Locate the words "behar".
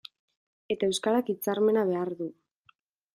1.91-2.13